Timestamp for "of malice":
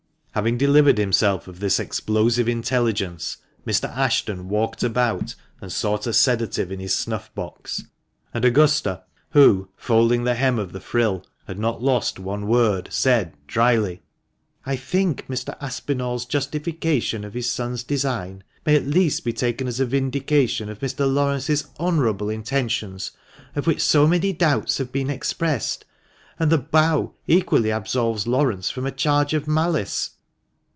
29.33-30.11